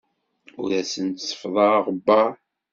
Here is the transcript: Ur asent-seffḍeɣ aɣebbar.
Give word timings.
Ur 0.61 0.69
asent-seffḍeɣ 0.81 1.71
aɣebbar. 1.77 2.33